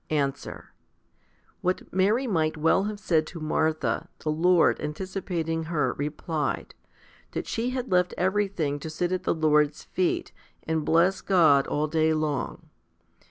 2 0.09 0.15
Answer. 0.15 0.73
What 1.61 1.93
Mary 1.93 2.25
might 2.25 2.57
well 2.57 2.85
have 2.85 2.99
said 2.99 3.27
to 3.27 3.39
Martha, 3.39 4.09
the 4.17 4.31
Lord, 4.31 4.79
anticipating 4.81 5.65
her, 5.65 5.93
replied 5.93 6.73
that 7.33 7.45
she 7.45 7.69
had 7.69 7.91
left 7.91 8.15
everything 8.17 8.79
to 8.79 8.89
sit 8.89 9.11
at 9.11 9.25
the 9.25 9.35
Lord's 9.35 9.83
feet, 9.83 10.31
and 10.63 10.83
bless 10.83 11.21
God 11.21 11.67
all 11.67 11.85
day 11.85 12.15
long. 12.15 12.71